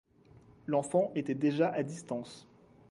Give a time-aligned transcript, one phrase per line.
[0.65, 2.47] L'enfant était déjà à distance.